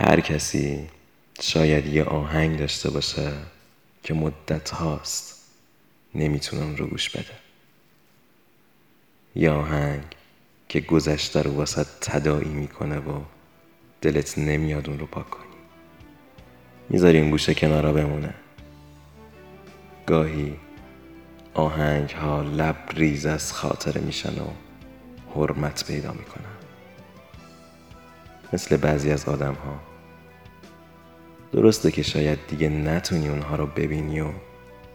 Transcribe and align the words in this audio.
هر 0.00 0.20
کسی 0.20 0.88
شاید 1.40 1.86
یه 1.86 2.04
آهنگ 2.04 2.58
داشته 2.58 2.90
باشه 2.90 3.32
که 4.02 4.14
مدت 4.14 4.70
هاست 4.70 5.44
نمی‌تونه 6.14 6.62
اون 6.62 6.76
رو 6.76 6.86
گوش 6.86 7.10
بده. 7.10 7.34
یه 9.34 9.50
آهنگ 9.50 10.02
که 10.68 10.80
گذشته 10.80 11.42
رو 11.42 11.50
واسه 11.50 11.86
تدایی 12.00 12.48
می‌کنه 12.48 12.98
و 12.98 13.20
دلت 14.00 14.38
نمیاد 14.38 14.88
اون 14.88 14.98
رو 14.98 15.06
پاک 15.06 15.30
کنی. 15.30 15.44
می‌ذاری 16.88 17.20
اون 17.20 17.30
گوشه 17.30 17.54
کنارا 17.54 17.92
بمونه. 17.92 18.34
گاهی 20.06 20.56
آهنگ 21.54 22.10
ها 22.10 22.42
لب 22.42 22.76
ریز 22.94 23.26
از 23.26 23.52
خاطره 23.52 24.00
میشن 24.00 24.38
و 24.38 24.50
حرمت 25.34 25.84
پیدا 25.86 26.12
می‌کنن. 26.12 26.44
مثل 28.52 28.76
بعضی 28.76 29.10
از 29.10 29.28
آدم 29.28 29.54
ها 29.54 29.80
درسته 31.52 31.90
که 31.90 32.02
شاید 32.02 32.38
دیگه 32.48 32.68
نتونی 32.68 33.28
اونها 33.28 33.56
رو 33.56 33.66
ببینی 33.66 34.20
و 34.20 34.28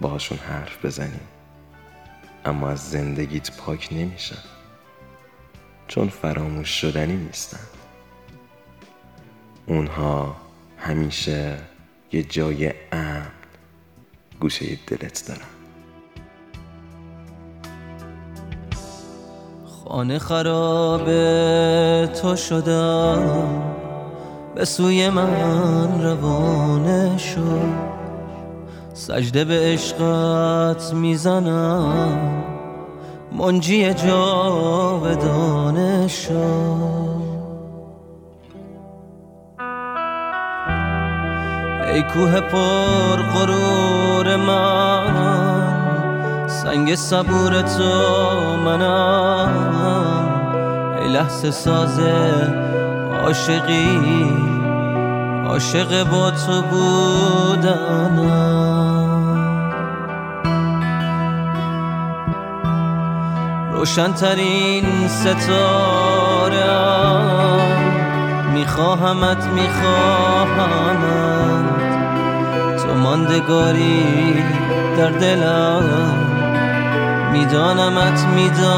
باهاشون 0.00 0.38
حرف 0.38 0.84
بزنی. 0.84 1.20
اما 2.44 2.68
از 2.68 2.90
زندگیت 2.90 3.56
پاک 3.56 3.88
نمیشن. 3.92 4.42
چون 5.88 6.08
فراموش 6.08 6.68
شدنی 6.68 7.16
نیستن. 7.16 7.66
اونها 9.66 10.36
همیشه 10.78 11.58
یه 12.12 12.22
جای 12.22 12.72
امن 12.92 13.26
گوشه 14.40 14.78
دلت 14.86 15.24
دارن. 15.28 15.40
خانه 19.84 20.18
خراب 20.18 21.06
تو 22.06 22.36
شدم. 22.36 23.79
به 24.60 24.66
سوی 24.66 25.10
من 25.10 26.02
روانه 26.02 27.18
شد. 27.18 27.72
سجده 28.94 29.44
به 29.44 29.54
عشقت 29.54 30.94
می‌زنم. 30.94 32.18
منجی 33.38 33.94
جاودانه 33.94 35.28
شد. 36.08 37.20
ای 41.92 42.02
کوه 42.02 42.40
پر 42.40 43.16
غرور 43.16 44.36
من 44.36 45.14
سنگ 46.48 46.94
صبور 46.94 47.62
تو 47.62 47.92
منم. 48.64 49.52
ای 51.00 51.08
لحظه 51.08 51.50
ساز 51.50 52.00
عاشقی 53.24 54.49
عاشق 55.50 56.04
با 56.04 56.30
تو 56.30 56.62
بودنم. 56.62 58.20
روشنترین 63.72 65.08
ستارم. 65.08 65.40
میخواهمت 68.54 69.44
میخواهمت. 69.44 71.00
تو 72.82 72.94
ماندگاری 72.94 74.44
در 74.98 75.10
دلم. 75.10 76.14
میدانمت 77.32 78.26
میدانمت. 78.34 78.70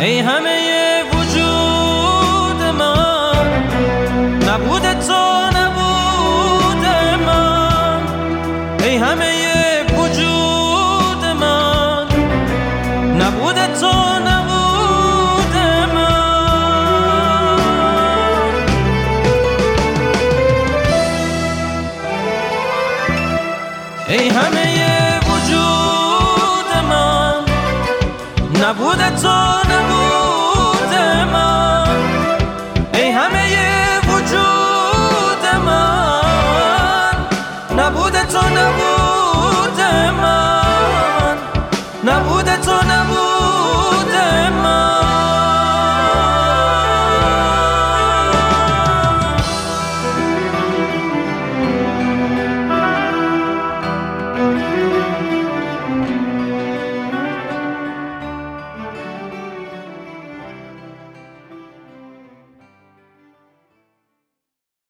ای 0.00 0.20
همه 0.20 1.02
وجود 1.12 2.62
من 2.78 3.62
نبود 4.48 4.82
تو 4.82 5.46
نبود 5.56 6.86
من 7.26 8.00
ای 8.84 8.96
همه 8.96 9.32
وجود 9.98 11.24
من 11.40 12.06
نبود 13.18 13.56
تو 13.80 13.92
نبود 14.26 15.56
من 15.94 16.16
ای 24.08 24.28
همه 24.28 24.75
وجود 28.66 28.86
من 28.88 28.98
نبود 28.98 29.16
تو 29.16 29.68
نبود 29.70 29.95